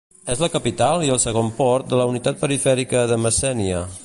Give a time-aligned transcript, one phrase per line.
[0.33, 3.89] És la capital i el segon port de la unitat perifèrica de Messènia.